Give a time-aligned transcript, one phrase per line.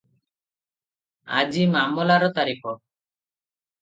[1.41, 2.77] ଆଜି ମାମଲାର ତାରିଖ।